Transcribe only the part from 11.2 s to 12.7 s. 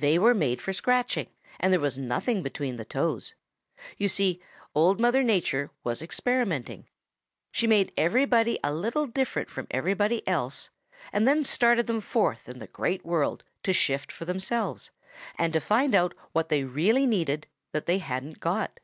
then started them forth in the